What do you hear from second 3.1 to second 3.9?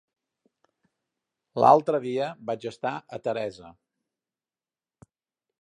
a Teresa.